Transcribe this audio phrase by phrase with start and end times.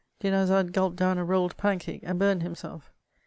[0.19, 2.91] Dinarzade gulped down a rolled pancake and burned himself.